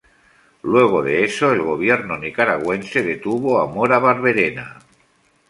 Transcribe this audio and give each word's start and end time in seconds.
Luego 0.63 1.03
de 1.03 1.23
eso 1.23 1.51
el 1.51 1.61
gobierno 1.61 2.17
nicaragüense 2.17 3.03
detuvo 3.03 3.61
a 3.61 3.67
Mora 3.67 3.99
Barberena. 3.99 4.79